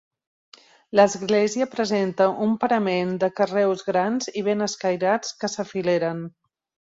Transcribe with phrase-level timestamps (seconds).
[0.99, 6.25] L'església presenta un parament de carreus grans i ben escairats que s'afileren.